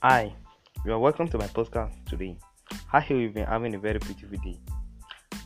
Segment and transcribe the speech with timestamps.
[0.00, 0.32] Hi,
[0.84, 2.38] you are welcome to my podcast today.
[2.92, 4.56] I hope you've been having a very beautiful day.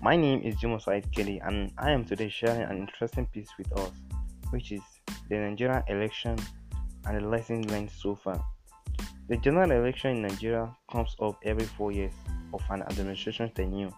[0.03, 3.73] My name is Jimo Said Kelly, and I am today sharing an interesting piece with
[3.79, 3.93] us,
[4.51, 4.83] which is
[5.31, 6.37] the Nigerian election
[7.07, 8.45] and the lessons learned so far.
[9.31, 12.13] The general election in Nigeria comes up every four years
[12.53, 13.89] of an administration tenure,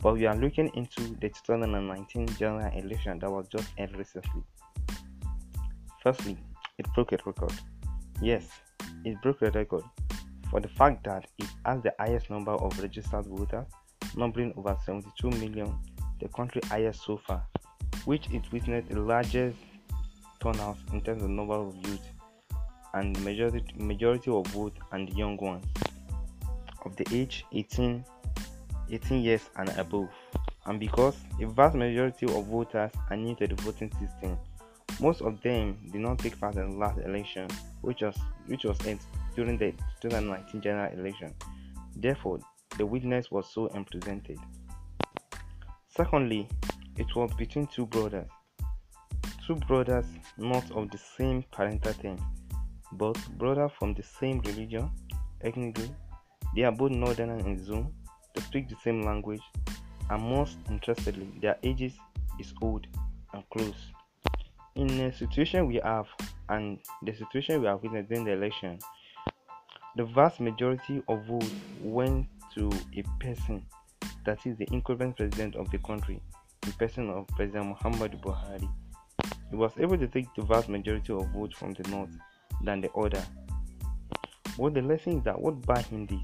[0.00, 4.44] but we are looking into the 2019 general election that was just held recently.
[6.04, 6.38] Firstly,
[6.78, 7.52] it broke a record.
[8.22, 8.48] Yes,
[9.04, 9.82] it broke the record
[10.50, 13.66] for the fact that it has the highest number of registered voters,
[14.16, 15.74] numbering over 72 million,
[16.20, 17.44] the country highest so far,
[18.04, 19.58] which it witnessed the largest
[20.40, 22.08] turnout in terms of number of youth
[22.94, 25.66] and majority, majority of vote and young ones
[26.84, 28.04] of the age 18,
[28.90, 30.08] 18 years and above.
[30.66, 34.38] And because a vast majority of voters are new to the voting system,
[35.00, 37.48] most of them did not take part in the last election,
[37.82, 38.98] which was which was held
[39.34, 41.34] during the 2019 general election.
[41.96, 42.38] Therefore,
[42.76, 44.38] the witness was so unprecedented.
[45.88, 46.48] Secondly,
[46.96, 48.28] it was between two brothers.
[49.46, 50.04] Two brothers
[50.36, 52.18] not of the same parental team,
[52.92, 54.90] but brothers from the same religion,
[55.42, 55.90] ethnically.
[56.54, 57.92] They are both northern in Zoom,
[58.34, 59.42] they speak the same language,
[60.10, 61.94] and most interestingly, their ages
[62.38, 62.86] is old
[63.32, 63.92] and close
[64.78, 66.06] in a situation we have
[66.48, 68.78] and the situation we have witnessed during the election,
[69.96, 71.50] the vast majority of votes
[71.82, 73.64] went to a person
[74.24, 76.20] that is the incumbent president of the country,
[76.62, 78.68] the person of President Muhammad Buhari.
[79.50, 82.10] He was able to take the vast majority of votes from the north
[82.62, 83.24] than the other.
[84.56, 86.18] What the lesson is that what buy him this?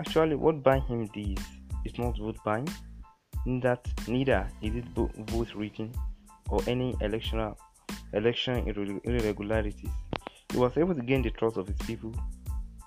[0.00, 1.38] Actually, what buy him this
[1.84, 2.68] is not vote buying,
[3.62, 5.94] that neither is it vote rigging
[6.50, 7.58] or any electoral
[8.12, 8.66] election
[9.04, 9.90] irregularities.
[10.52, 12.14] He was able to gain the trust of his people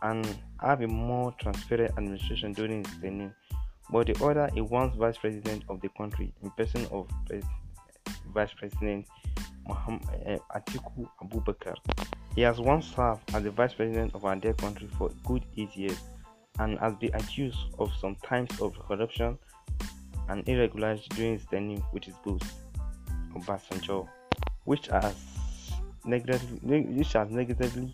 [0.01, 0.25] and
[0.59, 3.35] have a more transparent administration during his tenure.
[3.91, 7.43] But the other, a once vice president of the country, in person of Pres-
[8.33, 9.05] Vice President
[9.67, 11.75] Muhammad, uh, Atiku Abubakar.
[12.35, 15.43] He has once served as the vice president of our dear country for a good
[15.57, 15.99] eight years
[16.59, 19.37] and has been accused of some times of corruption
[20.29, 22.41] and irregularities during his tenure with his boss,
[23.35, 24.07] Obasanjo
[24.71, 25.13] which has
[26.05, 27.93] negatively which has negatively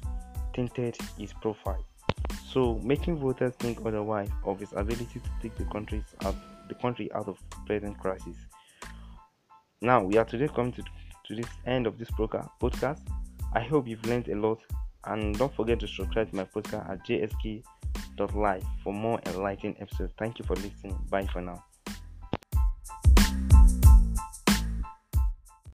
[0.54, 1.84] tainted his profile.
[2.52, 6.36] So making voters think otherwise of his ability to take the country out
[6.70, 8.38] the country out of present crisis.
[9.82, 13.02] Now we are today coming to, to this end of this podcast.
[13.54, 14.60] I hope you've learned a lot
[15.06, 20.14] and don't forget to subscribe to my podcast at JSK.life for more enlightening episodes.
[20.20, 20.96] Thank you for listening.
[21.10, 21.64] Bye for now.